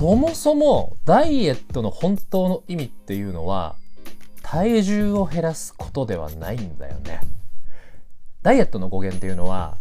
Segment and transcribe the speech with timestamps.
[0.00, 3.76] そもそもダイエットの本当の意味っていうのは
[4.40, 7.20] 体重を減らすことではないんだよね。
[8.40, 9.76] ダイエットの語源っていうのは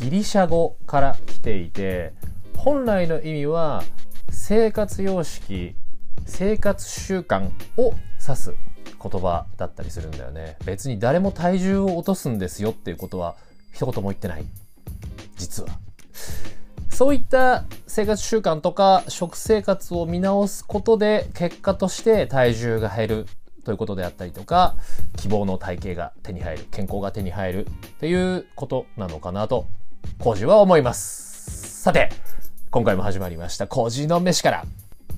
[0.00, 2.12] ギリシャ語から来ていて
[2.54, 3.82] 本来の意味は
[4.28, 5.74] 生活様式
[6.26, 8.54] 生活習慣を指す
[9.02, 10.58] 言葉だったりするんだよね。
[10.66, 13.34] 別に誰も体重を落とすんですよっていうことは
[13.72, 14.44] 一言も言ってない。
[15.38, 15.70] 実は。
[16.94, 23.26] そういった生活習慣とか食生活を見直すことで結果として体重が減る
[23.64, 24.76] ということであったりとか
[25.16, 29.66] 希望の体型が手に入る健康が手に入るっていうことなのかなと
[30.20, 31.82] コージは思います。
[31.82, 32.10] さて
[32.70, 33.66] 今回も始まりました。
[33.66, 34.64] コージの飯から。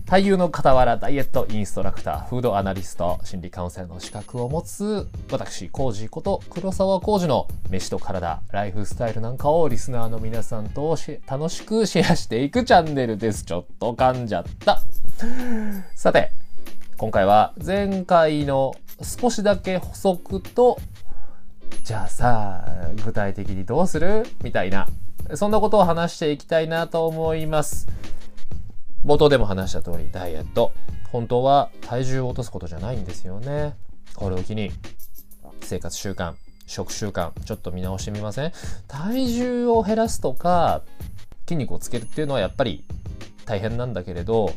[0.09, 10.97] 俳優の傍らダイエットインストラクター、フードアナリスト、心理カウンセラーの資格を持つ私、コージこと黒沢コージの飯と体、ライフスタイルなんかをリスナーの皆さんと
[11.27, 13.45] 楽しくシェアしていくチャンネルです。
[13.45, 14.81] ちょっと噛んじゃった。
[15.97, 16.31] さて、
[16.97, 20.79] 今回は前回の少しだけ補足と、
[21.83, 24.25] じゃあさあ、具体的にどうする？
[24.41, 24.87] みたいな、
[25.35, 27.89] そんなことを話していきたいなと思います。
[29.07, 30.73] 冒頭でも話した通り、ダイエット。
[31.13, 33.77] 本当は体重を落とすことじゃないんですよね。
[34.17, 34.73] これを機に、
[35.61, 36.35] 生活習慣、
[36.67, 38.53] 食習慣、ちょっと見直してみません？
[38.89, 40.83] 体重を減らすとか、
[41.47, 42.85] 筋肉をつけるっていうのはやっぱり
[43.45, 44.53] 大変なんだけれど、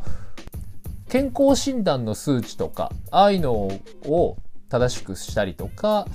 [1.10, 6.08] 健康診断の数値とか、ああいうのを正しくしたりとか、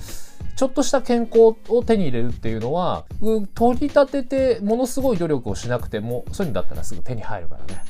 [0.57, 3.05] ちょっとした健康を手に入れるっていうのは、
[3.53, 7.81] 取り立ててものすごい努力をしなくても、そういうのだったらすぐ手に入るからね。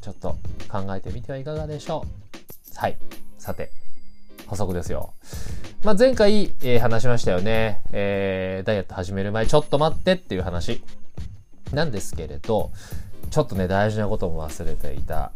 [0.00, 0.36] ちょっと
[0.68, 2.04] 考えてみてはいかがでしょ
[2.74, 2.78] う。
[2.78, 2.98] はい。
[3.38, 3.70] さて、
[4.46, 5.12] 補足ですよ。
[5.84, 7.80] まあ、前回、えー、話しましたよね。
[7.92, 10.82] えー、ダイエット始める前、ちょっと待ってっていう話。
[11.72, 12.72] なんですけれど、
[13.30, 15.32] ちょっとね、大事なことも忘れていた。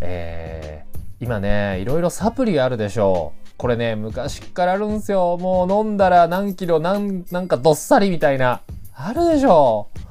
[0.00, 3.50] えー、今ね、いろいろサプリがあるでしょう。
[3.56, 5.36] これね、昔からあるんすよ。
[5.38, 8.62] もう飲んだら何キロ、なん、なんかどっさりみたいな。
[8.94, 10.09] あるでしょう。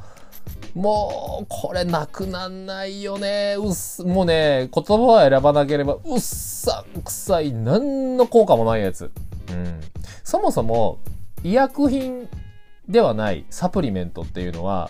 [0.75, 3.55] もう、これなくなんないよね。
[3.57, 9.11] うっす、もうね、言葉は選ばなければ、うっさんくさい、何の効果もないやつ。
[9.51, 9.81] うん。
[10.23, 10.99] そもそも、
[11.43, 12.29] 医薬品
[12.87, 14.89] ではないサプリメントっていうのは、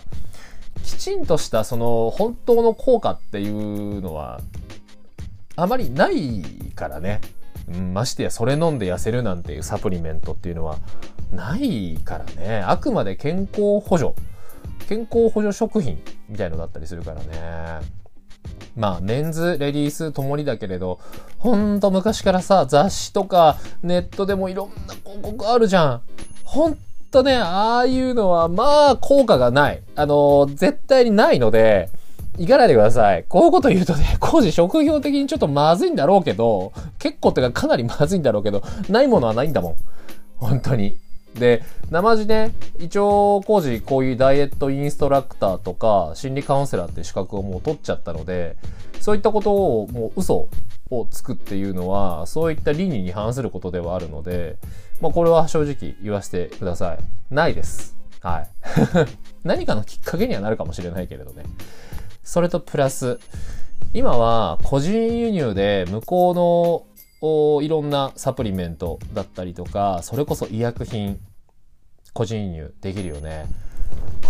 [0.82, 4.40] きちんとしたその本当の効果っていうのは、
[5.56, 6.42] あまりない
[6.74, 7.20] からね。
[7.68, 10.78] うん、ましてやそれ飲んで痩せるなんていうサプリメントっていうのは
[11.30, 12.64] ないからね。
[12.66, 14.14] あくまで健康補助。
[14.90, 17.86] 健康補助食品みたいのだったりするからね。
[18.74, 20.98] まあ、メンズ、レディースともにだけれど、
[21.38, 26.02] ほんと昔からさ、雑誌とかネットでもいろんな広告あるじゃん。
[26.42, 26.78] ほん
[27.12, 29.80] とね、ああいうのは、まあ、効果がない。
[29.94, 31.88] あの絶対にないので、
[32.36, 33.24] 行かないでください。
[33.28, 39.76] こういうこと言うとね、工事職業的にちょっとまずいんだろうけど、結構ってかかなりまずいんだろうけど、ないものはないんだもん。
[40.36, 40.96] 本当に。
[41.34, 48.56] で、生地ね、一応工事こういうダイエットインストラクターとか心理カウンセラーって資格をもう取っちゃったので、
[49.00, 50.48] そういったことをもう嘘
[50.90, 54.56] をつくっていうのは、そういった倫理に反することではあるので、
[55.00, 56.98] まあこれは正直言わせてください。
[57.34, 57.96] ないです。
[58.20, 58.48] はい。
[59.44, 61.44] 何かのきっかけにはなるかもしれないけれどね。
[62.22, 63.18] それとプラス、
[63.92, 66.89] 今は個人輸入で向こうの
[67.20, 71.18] おいろんなサプリメントだったりとか、それこそ医薬品、
[72.14, 73.46] 個人輸入できるよね。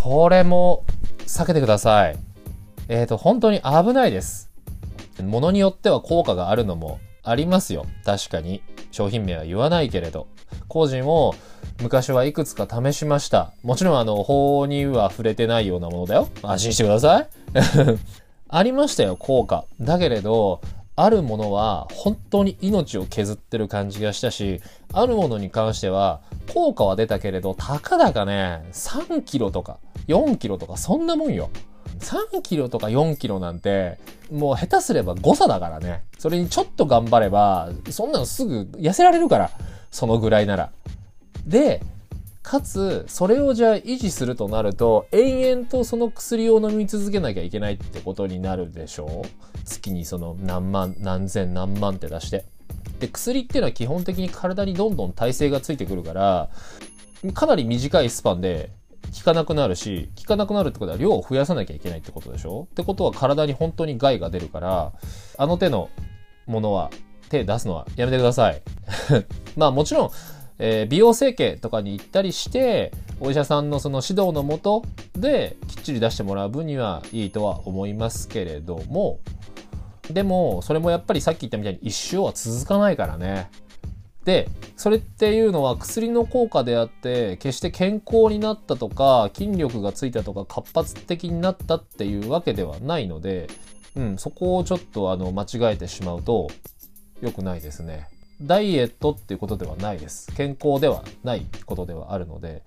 [0.03, 0.85] これも
[1.27, 2.17] 避けてください。
[2.89, 4.51] えっ、ー、と、本当に危ないです。
[5.23, 7.87] ものによっては効果があるのもありますよ。
[8.05, 8.63] 確かに。
[8.91, 10.27] 商品名は言わないけれど。
[10.67, 11.35] 工事も
[11.81, 13.53] 昔はいくつか試しました。
[13.63, 16.29] もちろんあの、法には触れてないようなものだよ。
[16.43, 17.29] 安心してください。
[18.49, 19.65] ありましたよ、効果。
[19.81, 20.61] だけれど、
[20.97, 24.61] あるものは本当に命を削ってる感じがしたし、
[24.93, 26.21] あるものに関しては
[26.53, 29.79] 効果は出たけれど、たかだかね、3キロとか
[30.09, 31.51] 4キロとかそんなもんよ。
[32.01, 33.99] 3キロとか4キロなんて、
[34.31, 36.03] もう下手すれば誤差だからね。
[36.19, 39.51] それにちょっと頑張れば、そんなのすぐ痩せられるから。
[39.91, 40.71] そのぐらいなら。
[41.47, 41.83] で、
[42.43, 52.45] かつ、それをじゃあ維持するとなると、延々とその薬を飲み続けなきゃいけないってことになるでしょう月にその何万、何千、何万って出して。
[52.99, 56.51] で、薬っていうのは基本的に体にどんどん耐性がついてくるから、
[57.35, 58.71] かなり短いスパンで
[59.17, 62.69] 効かなくなるし、効かなくなるってことは量を増やさなきゃいけないってことでしょ？
[62.71, 64.93] ってことは体に本当に害が出るから、
[65.39, 65.89] あの手の
[66.47, 66.91] ものは、
[67.29, 68.63] 手出すのはやめてください。
[69.57, 70.11] まあもちろん、
[70.59, 74.83] えー、美容整形とかに行ったりして、お医者さんのその指導のもと
[75.15, 79.21] できっちり出してもらう分にはいいとは思いますけれども、
[80.13, 83.51] でも、それもやっぱりさっき言ったみたいに一生は続かないからね。
[84.25, 93.49] で、それっていうのは薬の効果であって、決して健康になったとか、筋力がついたとか、活発的になったっていうわけではないので、
[93.97, 96.49] うん、そこをちょっとあの間違えてしまうと
[97.21, 98.09] 良くないですね。
[98.43, 100.33] ダイエットっていうことではないです。
[100.35, 102.63] 健康ではないことではあるので、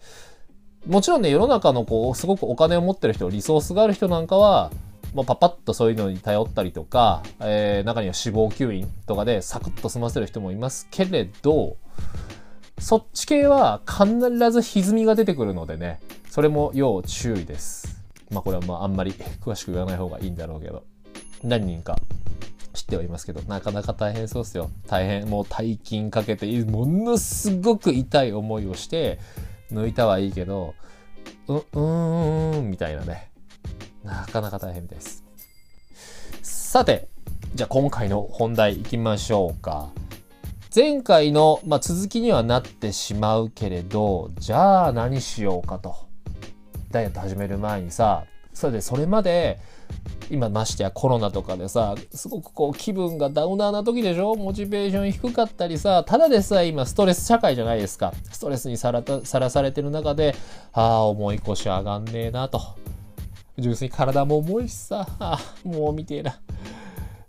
[0.88, 4.70] もちろんね、世の中のこう、すごくお金を持ってる人、リソースがある人なんかは、
[5.14, 11.78] まあ、パパッとそういうのに頼ったりとか、えー、中には死亡吸引とかでサクッと済ませる人もいますけれど、
[12.80, 16.00] そっち系は必ず歪みが出てくるのでね、
[16.30, 18.02] それも要注意です。
[18.32, 20.84] まあこれはまああんまり詳しく言わない方がいいんだろうけど、
[21.44, 21.98] 何人か
[22.74, 24.72] 知ってはいますけど、なかなか大変そうですよ。
[24.88, 29.20] 大変、もう大金かけて、ものすごく痛い思いをして、
[29.72, 30.74] 抜いたはいいけど、
[31.48, 33.30] う、うーん、みたいなね。
[34.04, 35.24] なかなか大変です。
[36.42, 37.08] さて、
[37.56, 39.90] じゃあ今回の本題いきましょうか。
[40.76, 45.96] 前回の、まあ、続きにはなってしまうけれど、じゃあ何しようかと。
[46.90, 49.60] ダイエット始める前にさ、それでそれまで、
[50.32, 54.34] 今ましてやコロナとかでさ、すごくこう気分がダウナーな時でしょ？
[54.36, 58.12] モチベーション低かったりさ、ただでさえ今ストレス社会じゃないですか。
[58.32, 60.36] ストレスにさらたさらされてる中で、
[60.72, 62.62] ああ、重い腰上がんねえなと。
[63.58, 65.08] 純粋に体も重いしさ、
[65.64, 66.40] もう見てえな。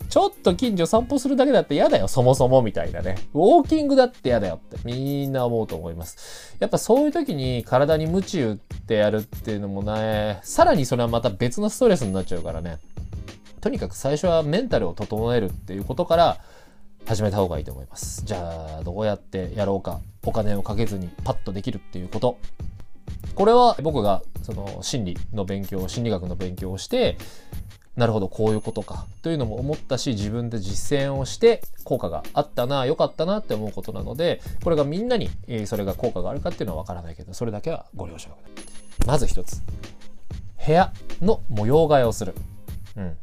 [0.09, 3.17] ちょっと近所散歩するだけだって嫌だよ、そもそもみたいなね。
[3.33, 6.55] ウォーキングだって嫌だよってみんな思うと思います。
[6.59, 12.77] やっぱそういう時に体に鞭打ってやるっていうのもね、さらにそれはまた別のストレスになっちゃうからね。
[13.61, 16.37] とにかく最初はメンタルを整えるっていうことから
[17.05, 18.23] 始めた方がいいと思います。
[18.25, 19.99] じゃあ、どうやってやろうか。
[20.23, 22.37] お金をかけずにパッとできるっていうこと。
[23.35, 27.17] これは僕がその心理の勉強、心理学の勉強をして、
[27.95, 29.05] なるほど、こういうことか。
[29.21, 38.41] というのも思ったし、自分で実践をして効果があったな、良かったなって思うことなので、これがみんなに、えそれが効果があるかっていうのはわからないけど、それだけはご了承くださ
[39.05, 39.07] い。
[39.07, 39.61] まず一つ。
[40.65, 40.91] 部屋
[41.21, 42.35] の模様替えをする。
[42.97, 43.17] うん。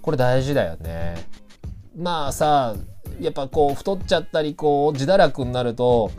[0.00, 1.26] これ大事だよね。
[1.96, 2.76] まあさ、
[3.20, 6.10] やっぱこう太っちゃったり、こう自堕落になると、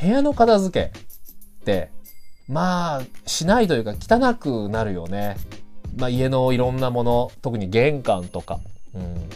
[0.00, 1.90] 部屋の片付けって
[2.50, 5.36] まあ、しないというか汚くなるよね。
[5.96, 8.58] まあ家のいろんなもの、特に玄関とか。
[8.92, 9.28] うん。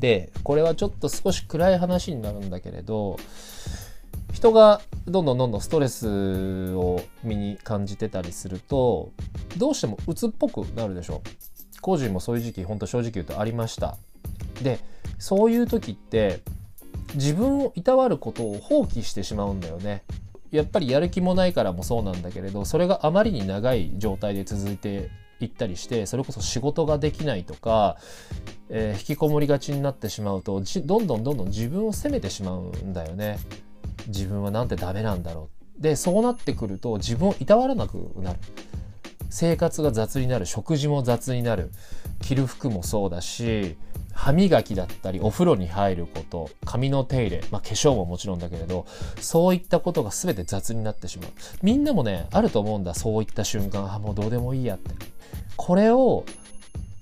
[0.00, 3.16] で、これはちょっと少し暗い話になるんだけれど、
[4.32, 9.12] 人がどんどんどんどんストレスを身に感じてたりすると、
[9.56, 11.22] どうしても鬱っぽくなるでしょ。
[11.80, 13.96] 工事もそういう時期、ほんと正直言うとありました。
[14.62, 14.80] で、
[15.18, 16.40] そういう時って、
[17.14, 20.02] 自分をいたわることを放棄してしまうんだよね。
[20.50, 25.10] やっぱりやる気もないからもそうなんだけれどそれがあまりに長い状態で続いて
[25.40, 27.96] いったりしてそれこそ仕事ができないとか、
[28.68, 33.38] えー、引きこもりがちになってしまうとどんどんどんどん自分を責めてしまうんだよね。
[34.08, 35.48] 自分はなんてダメなんだろ
[35.78, 35.82] う。
[35.82, 38.38] でそうなってくると自分をいたわらなくなる。
[39.30, 41.70] 生活が雑になる食事も雑になる
[42.20, 43.76] 着る服もそうだし
[44.18, 48.84] 歯磨きだったりお風呂に入ること髪の手入れ、まあ、化粧ももちろんだけれど
[49.20, 51.30] そういったことが全て雑になってしまう。
[51.62, 53.94] みんなもねあると思うんだそういった瞬間。
[53.94, 54.90] あもうどうでもいいやって。
[55.56, 56.24] これを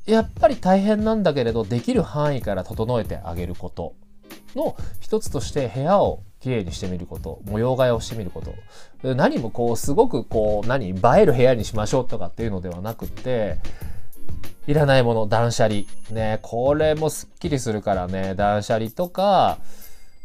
[0.04, 3.94] やっぱり大変なんだけれどできる範囲から整えてあげること。
[4.54, 8.42] の一つとして部屋をきれいにしてみること、模様替えをしてみるこ
[9.02, 9.14] と。
[9.14, 13.58] 何もこう、すごくこう、何、映える部屋にしましょうとかっていうのではなくって、
[14.66, 15.82] いらないもの、断捨離。
[16.10, 19.58] ね、これもスッキリするからね、断捨離とか、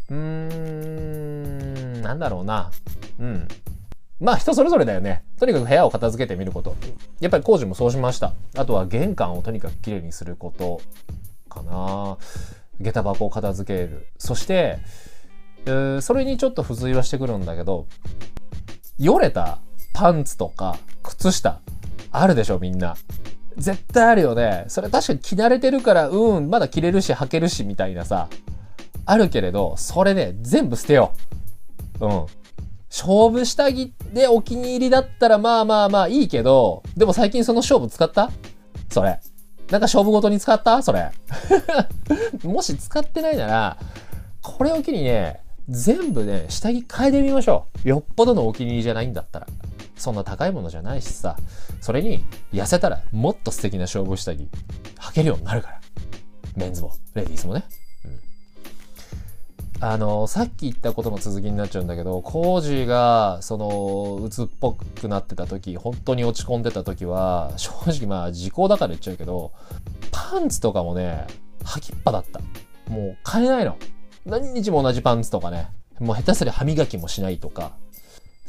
[0.09, 2.71] うーん、なんだろうな。
[3.19, 3.47] うん。
[4.19, 5.23] まあ人それぞれだよね。
[5.39, 6.75] とにかく部屋を片付けてみること。
[7.19, 8.33] やっぱり工事もそうしました。
[8.55, 10.81] あとは玄関をとにかくきれいにすること
[11.49, 12.17] かな。
[12.79, 14.07] 下駄箱を片付ける。
[14.17, 14.79] そして、
[15.65, 17.87] えー、それにちょっと付随はしてくるんだけど、
[18.99, 19.59] よれた
[19.93, 21.59] パンツとか靴下
[22.11, 22.95] あるでしょみんな。
[23.57, 24.65] 絶対あるよね。
[24.67, 28.27] それ確かに着慣れてるから、うん、まだ着れるし履けるしみたいなさ、
[29.05, 31.13] あるけれど、それね、全部捨てよ
[31.99, 32.05] う。
[32.05, 32.25] うん。
[32.89, 38.31] 勝負下着でお気に入りだったらまあまあまあいいけど、でも最近その勝負使った？
[38.89, 39.19] それ。
[39.69, 40.83] なんか勝負ごとに使った？
[40.83, 41.09] それ。
[42.43, 43.77] もし使ってないなら、
[44.41, 45.39] これを機にね、
[45.69, 47.87] 全部ね、下着変えてみましょう。
[47.87, 49.47] よっぽどのお気に入りじゃないんだったら。
[49.95, 51.37] そんな高いものじゃないしさ。
[51.79, 54.49] それに、痩せたらもっと素敵な勝負下着、
[54.99, 55.81] 履けるようになるから。
[56.55, 57.63] メンズも、レディースもね。
[59.79, 69.51] うん、あの、さっき言ったことの続きになっちゃうんだけど、コージーが、その、鬱っぽくなってた時、本当に落ち込んでた時は、正直まあ、時効だから言っちゃうけど、
[70.11, 71.25] パンツとかもね、
[71.63, 72.39] 履きっぱだった。
[72.91, 73.77] もう買えないの。
[74.25, 75.69] 何日も同じパンツとかね。
[75.99, 77.71] もう下手すり歯磨きもしないとか。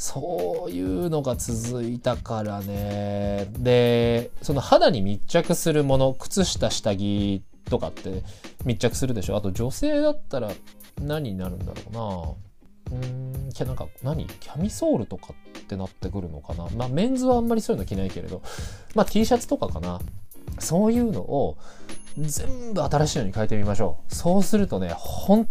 [0.04, 3.46] そういうのが続いたからね。
[3.52, 8.24] で、その肌に密着するもの、靴下、下着とかって
[8.64, 9.36] 密着するでしょ？
[9.36, 10.50] あと女性だったら
[11.00, 12.36] 何になるんだろ
[12.90, 12.98] うな。
[12.98, 14.26] うーん、きゃなんか何？
[14.26, 16.66] キャミソールとかってなってくるのかな？
[16.76, 18.42] まあメンズはあんまりそういうの着ないけれど、
[18.96, 20.00] まあ T シャツとかかな。
[20.58, 21.56] そういうのを
[22.18, 24.14] 全部新しいのに変えてみましょう。
[24.14, 25.48] そうするとね、本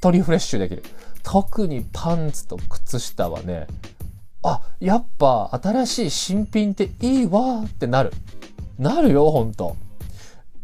[0.00, 0.82] 当にフレッシュできる。
[1.22, 3.66] 特にパンツと靴下はね、
[4.42, 8.12] あ、やっぱ新しい新品っていいわーってなる。
[8.78, 9.76] なるよ、ほんと。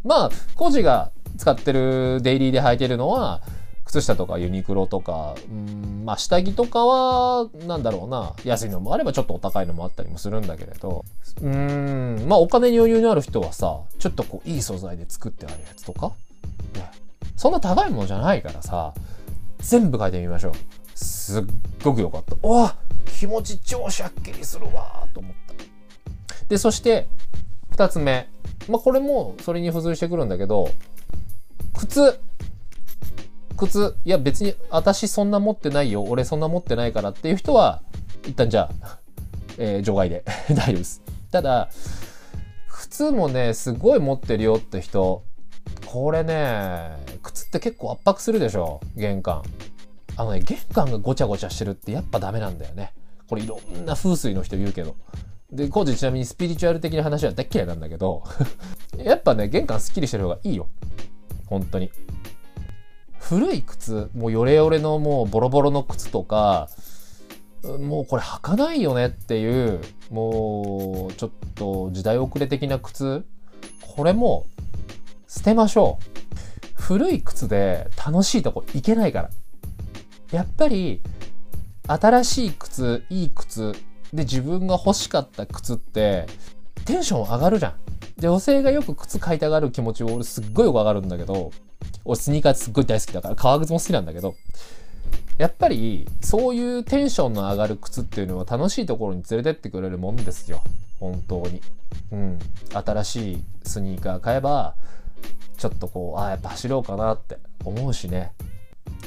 [0.05, 3.43] まあ、コジが使ってるデイリーで履いてるのは、
[3.88, 11.05] 靴下とかユニクロとか、うんまあ下着とかは、なんだろうな、安いのもあればちょっとお高いのもあったりもするんだけれど、
[11.41, 16.12] うん、まあお金に余裕のある人はさ、ちょっとこういい素材で作ってあるやつとか、
[16.75, 16.91] ね、
[17.37, 18.93] そんな高いものじゃないからさ、
[19.61, 20.53] 全部変えてみましょう。
[20.95, 21.45] すっ
[21.83, 22.37] ごく良かった。
[22.43, 22.77] おわ
[23.19, 25.55] 気持ち超シャッキリするわと思った。
[26.49, 27.09] で、そして、
[27.71, 28.29] 二つ目。
[28.69, 30.71] まあこれもそれに付随してくるんだけど、
[31.75, 32.21] 靴。
[33.57, 37.83] 靴、いや別に私そんな持ってないよ、俺そんな持ってないからっていう人は、
[38.25, 38.99] 一旦じゃあ、
[39.59, 41.03] えー、除外で 大丈夫です。
[41.31, 41.69] ただ、
[42.69, 45.25] 靴もね、すごい持ってるよって人、
[45.87, 49.43] これね、靴って結構圧迫するでしょ、玄関。
[50.17, 52.93] あのね、玄関がごちゃごちゃしてるってやっぱダメなんだよね。
[53.28, 54.97] これいろんな風水の人言うけど。
[55.50, 58.23] で、コーチちなみにスピリチュアル的な話は大嫌いなんだけど、
[58.99, 60.69] やっぱね、玄関スッキリしてる方がいいよ。
[61.47, 61.90] 本当に。
[63.19, 66.69] 古い靴、もうヨレヨレのもうボロボロの靴とか、
[67.81, 73.25] もうこれ履かないよねっていう、もうちょっと時代遅れ的な靴、
[73.97, 74.47] これも
[75.26, 76.48] 捨てましょう。
[76.78, 79.30] 古い靴で楽しいとこ行けないから。
[80.32, 81.00] やっぱり
[81.87, 83.73] 新しい靴、いい靴
[84.12, 86.26] で自分が欲しかった靴って
[86.85, 87.75] テンション上がるじゃん。
[88.20, 91.50] で、女性がよく靴買いたがる気持ちを俺すっごいよく上がるんだけど、
[92.04, 94.35] 俺スニーカーすっごい大好きだから、革靴も好きなんだけど、
[95.38, 100.62] やっぱりそういうテンションの上がる靴っていうのは楽しいところに連れてってくれるもんですよ。
[100.99, 101.61] 本当に。
[102.12, 102.38] うん。
[102.73, 104.75] 新しいスニーカー買えば、
[105.57, 108.33] ちょっとこう、ああ、やっぱ走ろうかなって思うしね。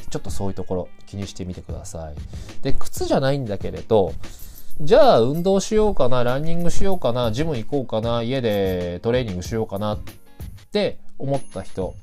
[0.09, 2.15] ちょっとそういうところ気にしてみてください。
[2.61, 4.13] で、靴じゃないんだけれど、
[4.81, 9.99] じゃあ運動しようかな、ランニングしようかな、ジム行こうかな、家でトレーニングしようかなっ
[10.71, 11.93] て思った人、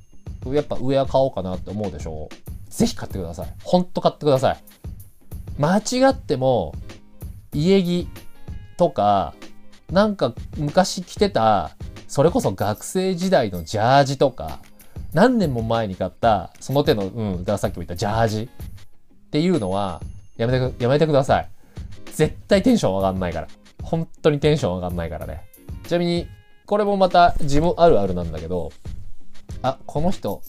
[0.46, 2.28] やっぱウェア買おうかなって思うでしょ？
[2.30, 3.54] うぜひ買ってください。
[3.64, 4.62] ほんと買ってください。
[5.58, 6.74] 間違っても、
[7.52, 8.08] 家着
[8.76, 9.34] とか、
[9.90, 11.72] なんか昔着てた、
[12.08, 14.60] それこそ学生時代のジャージとか、
[15.12, 20.00] 何年も前に買った、その手の、うん、だからさっきも言ったジャージっていうのは、
[20.36, 21.50] やめてく、やめてください。
[22.14, 23.48] 絶対テンション上がんないから。
[23.82, 25.42] 本当にテンション上がんないからね。
[25.86, 26.26] ちなみに、
[26.66, 28.72] これもまた自分あるあるなんだけど、
[29.62, 30.42] あ、この人、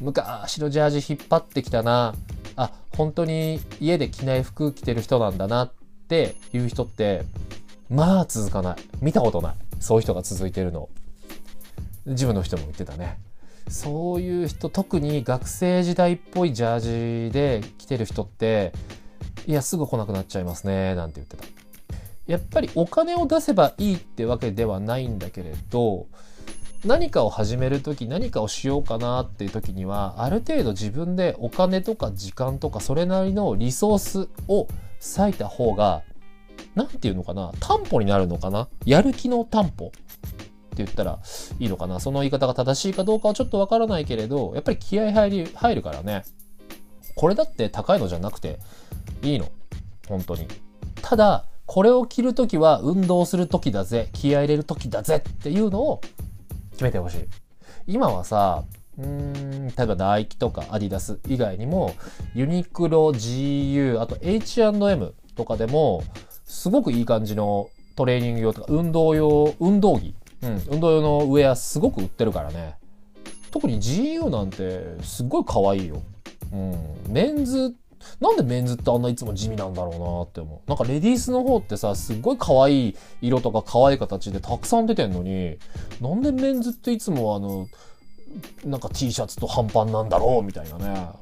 [0.00, 2.14] 昔のジャージ引っ張ってきたな。
[2.56, 5.72] あ、本当に家で着ない服着てる人なんだなっ
[6.08, 7.24] ていう人って、
[7.88, 8.76] まあ続かない。
[9.00, 9.54] 見たことない。
[9.80, 10.88] そういう人が続いてるの。
[12.10, 13.18] 自分の人も言ってたね。
[13.68, 18.72] そういう人、特に学生時代っぽいジャージで着てる人って、
[19.46, 21.44] いや、すぐ来なくなっちゃいますね、なんて言ってた。
[22.26, 26.06] やっぱりお金を出せばいいってわけではないんだけれど、
[26.84, 34.66] 何かを始める時何かをしようかなっていう時にはある程度自分でお金とか時間とかそれなりのリソースを
[35.18, 36.02] 割いた方が
[36.74, 39.92] 何て言うのかな担保になるのかなやる気の担保
[40.84, 41.18] 言ったら
[41.58, 42.00] いいのかな。
[42.00, 46.24] その言い方が正しいかどうかはちょっとわからないけれどやっぱり気合入り入るからね。
[47.16, 48.58] これだって高いのじゃなくて
[49.22, 49.48] いいの。
[50.08, 50.46] 本当に。
[51.02, 54.08] ただこれを着るときは運動するときだぜ。
[54.12, 55.22] 気合入れるときだぜ。
[55.28, 56.00] っていうのを
[56.72, 57.28] 決めてほしい。
[57.86, 58.64] 今はさ、
[58.98, 61.94] うーん、例えばナイキとかアディダス以外にも、
[62.34, 66.02] ユニクロ、GU、あと H&M とかでも、
[66.44, 72.76] すごくいい感じのトレーニング用とか、運動用、運動着、うん、運動用のウェアすごく売ってるからね。
[73.50, 76.02] 特に GU なんてすっごい可愛いよ。
[76.52, 77.12] うん。
[77.12, 77.74] メンズ
[78.20, 80.68] なんでメンズってあんないつも地味なんだろうなって思う。
[80.68, 85.58] なんかレディースの方ってさ、すっごい可愛い色とか可愛い形でたくさん出てんのに、
[86.00, 87.66] なんでメンズっていつもあの、
[88.64, 90.84] なんか T シャツと半パンなんだろうみたいなね。
[90.86, 91.16] なんか、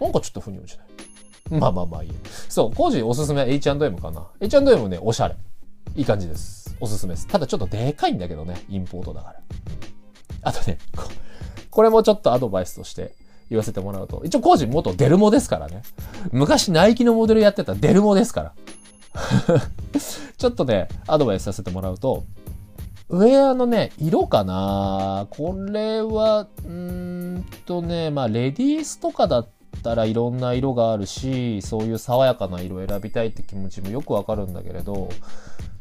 [0.00, 1.60] なんかちょっと腑に落ちない。
[1.60, 2.10] まあまあまあいい
[2.48, 4.26] そう、コージおすすめ H&M かな。
[4.40, 5.36] H&M ね、おしゃれ。
[5.96, 6.59] いい感じです。
[6.80, 7.26] おすすめです。
[7.26, 9.40] ただちょっとでかいんだけどね、インポートだから。
[10.42, 10.78] あとね、
[11.70, 13.14] これもちょっとアドバイスとして
[13.50, 15.82] 言わせてもらうと、一応工事元デルモですからね。
[16.32, 18.54] 昔ナイキのモデルやってたデルモですから。
[20.38, 22.24] ちょっとね、アドバイスさせてもらうと、
[23.08, 25.26] ウェアのね、色かな？
[25.30, 26.70] これは、うー
[27.38, 29.48] んとね、まあ、レディースとかだっ
[29.82, 35.08] たらいろんな色があるし、そういう爽やかな色選びたいって気持ちもよくわかるんだけれど、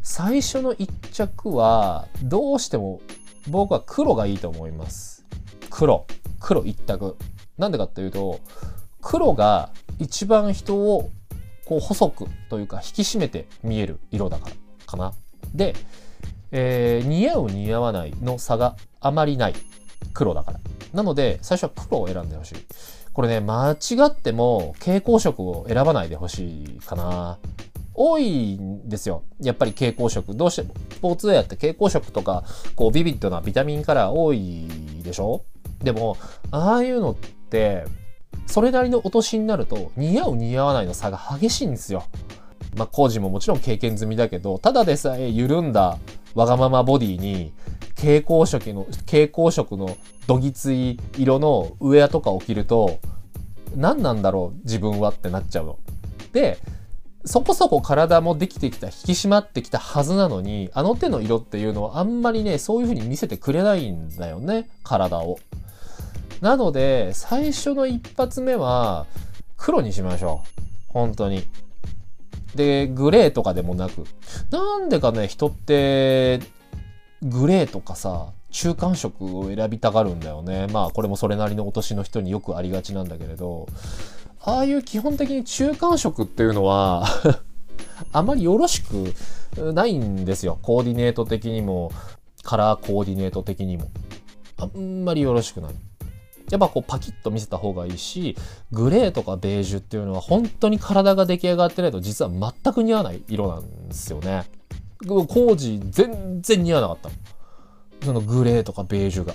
[0.02, 3.02] 最初の一着は、どうしても
[3.48, 5.26] 僕は黒がいいと思います。
[5.70, 6.06] 黒。
[6.40, 7.18] 黒一択。
[7.58, 8.40] なんでかっていうと、
[9.02, 11.10] 黒が一番人を
[11.66, 15.14] こう細くというか引き締めて見える色だからかな。
[15.54, 15.76] で、
[16.52, 19.54] えー、似合う似合わないの差があまりない
[20.14, 20.60] 黒だから。
[20.94, 22.56] なので、最初は黒を選んでほしい。
[23.14, 23.76] これね、間違
[24.08, 27.38] っても蛍光色を選ばないでほしいかな。
[28.02, 29.24] 多いんですよ。
[29.42, 30.34] やっぱり蛍光色。
[30.34, 32.46] どうしても、スポーツウェアって蛍光色とか、
[32.78, 34.70] こう、ビビッドなビタミンカラー多い
[35.04, 35.44] でしょ？
[35.84, 36.16] でも、
[36.50, 37.84] ああいうのって、
[38.48, 42.06] それなりのお年になると、似合う似合わないの差が激しいんですよ。
[42.78, 45.98] まあ、工事ももちろん経験済みだけど、ただでさえ緩んだ
[46.36, 47.52] わがままボディに、
[47.98, 53.00] 蛍光色の、蛍光色のどぎつい色のウェアとかを着ると、
[53.76, 55.80] 何なんだろう自分はってなっちゃうの。
[56.32, 56.60] で、
[57.26, 65.38] そこそこ体もできてきた、引き締まってきたはずなのに、あの手の色っていうのはあんまりね、そういう風に見せてくれないんだよね、体を。
[66.42, 69.06] なので、最初の一発目は、
[69.58, 70.62] 黒にしましょう。
[70.88, 71.44] 本当に。
[72.56, 74.06] で、グレーとかでもなく。
[74.50, 76.40] なんでかね、人って、
[77.22, 80.68] グレーとかさ、中間色を選びたがるんだよね。
[80.68, 83.68] まあ、これもそれなりのお年の人によくありがちなんだけれど、
[84.42, 87.06] ああいう基本的に中間色っていうのは
[88.12, 89.14] あまりよろしく
[89.74, 90.60] ないんですよ。
[90.62, 91.92] コーディネート的にも、
[92.44, 93.90] カラーコーディネート的にも。
[94.58, 95.72] あんまりよろしくない。
[96.50, 98.36] やっぱこうパキッと見せた方がいいし、
[98.72, 104.46] グレーとかベージュっていうのは本当に体が出来上がってないと実は全く似合わない色なんですよね。
[105.08, 106.98] 工事全然似合わなかっ
[108.02, 108.06] た。
[108.06, 109.34] そのグレーとかベージュが。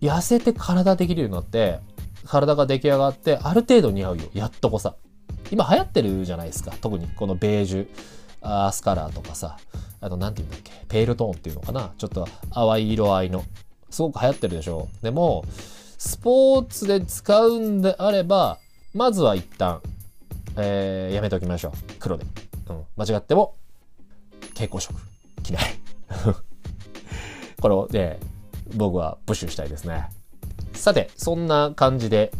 [0.00, 1.80] 痩せて体できるようになって、
[2.26, 4.24] 体が出来上がって、ある程度似合うよ。
[4.32, 4.96] やっとこさ。
[5.50, 6.72] 今流行ってるじゃないですか。
[6.80, 7.88] 特にこのベージュ、
[8.40, 9.58] アースカラーとかさ。
[10.00, 10.72] あと、なんて言うんだっけ。
[10.88, 11.92] ペールトーンっていうのかな。
[11.96, 13.44] ちょっと淡い色合いの。
[13.90, 14.88] すごく流行ってるでしょ。
[15.02, 15.44] でも、
[15.98, 18.58] スポーツで使うんであれば、
[18.92, 19.80] まずは一旦、
[20.56, 21.72] えー、やめておきましょう。
[21.98, 22.24] 黒で。
[22.68, 22.84] うん。
[22.96, 23.54] 間違っても、
[24.54, 24.94] 蛍光色。
[25.42, 25.62] 着ない。
[27.60, 28.18] これをね、
[28.74, 30.08] 僕はプッシュしたいですね。
[30.84, 32.30] さて、そんな感じで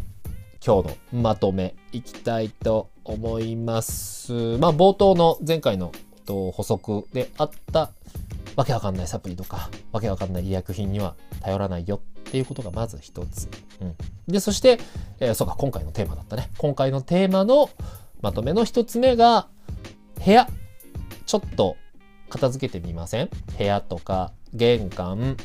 [0.63, 4.33] 今日のまとめいきたいと思います。
[4.59, 5.91] まあ冒頭の前回の
[6.27, 7.89] 補足であった
[8.55, 13.49] わけわかんないサプリとかわけわかんない医薬品には頼らないよっていうことがまず一つ。
[13.81, 13.95] うん。
[14.27, 14.77] で、そして、
[15.19, 16.51] えー、そうか、今回のテーマだったね。
[16.59, 17.71] 今回のテーマの
[18.21, 19.47] まとめの一つ目が
[20.23, 20.47] 部屋。
[21.25, 21.77] ちょっと
[22.29, 23.29] 片付けてみません？
[23.57, 25.35] 部屋とか玄関、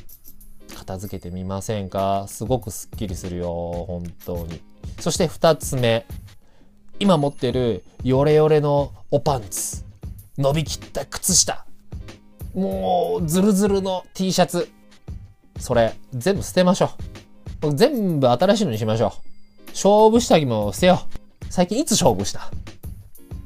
[0.80, 2.24] 片付けてみませんか？
[2.26, 4.60] すごくスッキリするよ、本当に。
[4.98, 6.06] そして二つ目。
[6.98, 9.84] 今持ってるヨレヨレのおパンツ。
[10.38, 11.66] 伸びきった靴下。
[12.54, 14.70] もう、ズルズルの T シャツ。
[15.58, 16.92] それ、全部捨てましょ
[17.62, 17.74] う。
[17.74, 19.12] 全部新しいのにしましょ
[19.68, 19.68] う。
[19.68, 21.02] 勝負下着も捨てよ
[21.42, 21.46] う。
[21.50, 22.50] 最近いつ勝負した？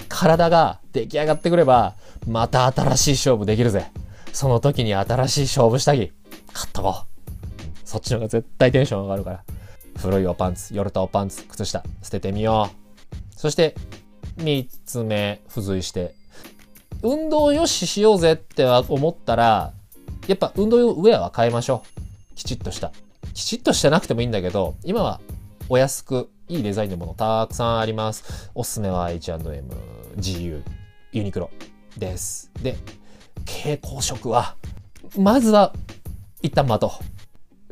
[0.09, 1.97] 体が出来上がってくれば、
[2.29, 3.90] また新しい勝負できるぜ。
[4.33, 6.12] その時に新しい勝負下着、
[6.53, 7.13] 買っとこう。
[7.85, 9.44] そっちの方が絶対テンション上がるから。
[9.97, 13.38] 古いおパンツ、ヨルタおパンツ、靴下、捨ててみよう。
[13.38, 13.75] そして、
[14.37, 16.14] 三つ目、付随して、
[17.03, 19.73] 運動をよししようぜって思ったら、
[20.27, 21.85] やっぱ運動用ウェアは変えましょ
[22.33, 22.35] う。
[22.35, 22.92] きちっとした。
[23.35, 25.20] きちっとしてなくてもいいんだけど、今は
[25.68, 28.51] お安くいいデザインのものたくさんあります。
[28.55, 29.42] おすすめは H&M、
[30.16, 30.62] GU、
[31.12, 31.51] ユニクロ
[31.97, 32.51] です。
[32.62, 32.77] で、
[33.47, 34.57] 蛍光色は、
[35.18, 35.73] まずは
[36.42, 36.90] 一旦待とう。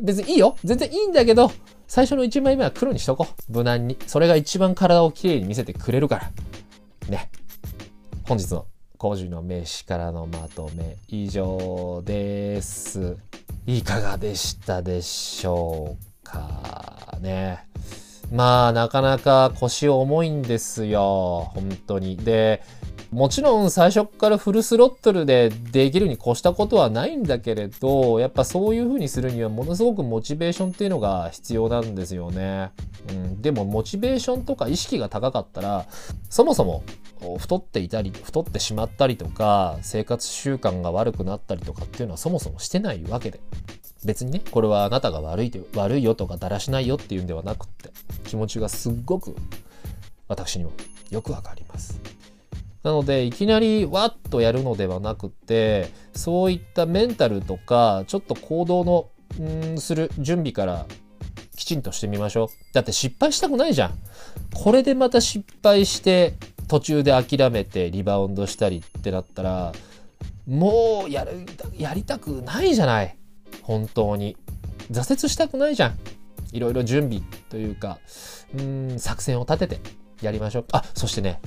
[0.03, 0.57] 別にいいよ。
[0.65, 1.51] 全然いいんだけど、
[1.87, 3.53] 最初の1枚目は黒にしとこう。
[3.53, 3.97] 無難に。
[4.07, 6.31] それが一番体をきれいに見せてくれるから。
[7.09, 7.31] ね。
[8.25, 8.67] 本日の
[8.99, 13.17] 工事の名詞からのまとめ以上です。
[13.67, 17.65] いかがでしたでしょうかね。
[18.33, 21.53] まあ、なかなか腰重いんですよ。
[21.55, 22.17] 本当に。
[22.17, 22.63] で、
[23.13, 32.71] もちろん最初からフルスロットルでできるに越したことはないんだけれど、やっぱそういう風にするにはものすごくモチベーションっていうのが必要なんですよね。
[33.11, 35.87] うん、でもモチベーションとか意識が高かったら、
[36.31, 36.83] そもそも
[37.37, 43.41] 太っていたり、太ってしまったりとか、生活習慣が悪くなったりとかっていうのはそもそもしてないわけで。
[44.07, 47.91] 別にね、これはあなたが悪いと悪いよとかだらしないよっていうんではなくって、
[48.25, 49.37] 気持ちがすっごく
[50.29, 50.73] 私にも
[51.11, 52.01] よくわかります。
[52.83, 59.09] なので、いきなりわっとやるのではなくて、そういったメンタルとか、ちょっと行動の、
[59.41, 60.87] んする準備から
[61.57, 62.75] きちんとしてみましょう。
[62.75, 63.93] だって失敗したくないじゃん。
[64.53, 66.35] これでまた失敗して、
[66.69, 69.73] 途中で諦めてリバウンドしたりってなったら、
[70.47, 71.47] もうやる、
[71.79, 73.17] やりたくないじゃない。
[73.63, 74.37] 本当に。
[74.91, 75.99] 挫折したくないじゃん。
[76.53, 77.99] いろいろ準備というか、
[78.59, 79.81] うん、作戦を立てて
[80.21, 80.65] やりましょう。
[80.73, 81.41] あ、そしてね、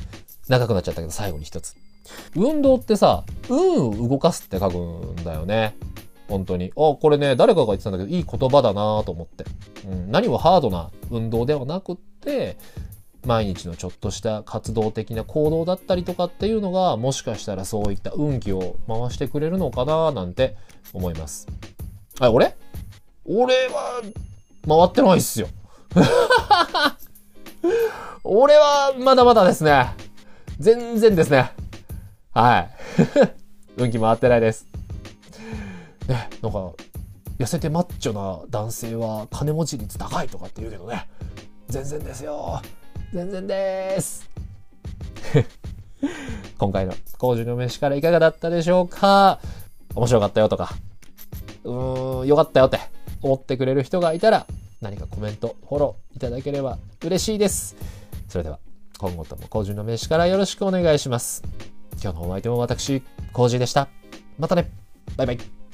[0.48, 1.76] 長くなっちゃったけど最後に一つ。
[2.36, 5.76] 運動ってさ、運を動かすって書くんだよね。
[6.28, 6.72] 本当に。
[6.76, 9.46] あ、これね、誰かが言ってたんだけど、いい言葉だなと思って。
[9.88, 12.58] うん、何もハードな運動ではなくって、
[13.26, 20.56] 毎日のちょっとした活動的な行動だったりとかっていうのが、もしかしたらそういった運気を回してくれるのかななんて
[20.94, 21.48] 思います。
[22.20, 22.56] あ、俺？
[23.26, 24.02] 俺は、
[24.68, 25.48] 回ってないっすよ。
[28.24, 29.88] 俺は、まだまだですね。
[30.60, 31.52] 全然ですね。
[32.34, 32.70] はい。
[33.78, 34.66] 運気回ってないです。
[36.08, 36.72] ね、なんか、
[37.38, 41.08] 痩せてマッチョな男性は金持ち率高いとかって言うけどね。
[41.68, 42.62] 全然ですよ。
[43.14, 44.30] 全然です。
[46.58, 49.40] 今回の工事の飯からいかがだったでしょうか
[49.96, 50.74] 面白かったよとか、
[51.64, 52.80] うーん、よかったよって
[53.22, 54.46] 思ってくれる人がいたら、
[54.82, 57.76] 何かコメント、フォローいただければ嬉しいです。
[58.30, 58.60] それでは、
[58.98, 61.44] 今後とも工事の名刺からよろしくお願いします。
[62.02, 63.02] 今日のお相手も私、
[63.34, 63.88] 工事でした。
[64.38, 64.72] またね。
[65.18, 65.65] バイバイ。